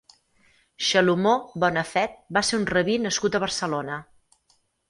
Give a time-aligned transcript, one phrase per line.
[0.85, 1.33] Xelomó
[1.65, 4.01] Bonafed va ser un rabí nascut a Barcelona.